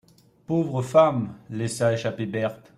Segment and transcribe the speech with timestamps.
[0.47, 1.37] Pauvre femme!
[1.51, 2.67] laissa échapper Berthe.